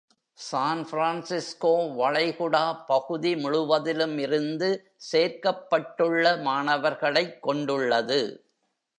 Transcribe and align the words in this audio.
San 0.37 0.87
Francisco 0.91 1.97
வளைகுடா 1.97 2.85
பகுதி 2.85 3.35
முழுவதிலும் 3.35 4.17
இருந்து 4.17 4.91
சேர்க்கப்பட்டுள்ளமாணவர்களைக் 5.11 7.39
கொண்டுள்ளது. 7.39 8.49